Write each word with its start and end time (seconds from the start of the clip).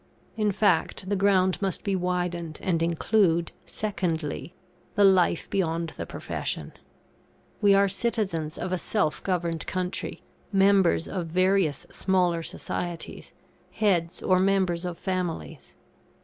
In 0.35 0.51
fact, 0.51 1.07
the 1.09 1.15
ground 1.15 1.61
must 1.61 1.83
be 1.83 1.95
widened, 1.95 2.57
and 2.63 2.81
include, 2.81 3.51
secondly, 3.67 4.55
the 4.95 5.03
life 5.03 5.47
beyond 5.47 5.89
the 5.89 6.07
profession. 6.07 6.73
We 7.61 7.75
are 7.75 7.87
citizens 7.87 8.57
of 8.57 8.71
a 8.73 8.79
self 8.79 9.21
governed 9.21 9.67
country; 9.67 10.23
members 10.51 11.07
of 11.07 11.27
various 11.27 11.85
smaller 11.91 12.41
societies; 12.41 13.33
heads, 13.73 14.23
or 14.23 14.39
members 14.39 14.85
of 14.85 14.97
families. 14.97 15.75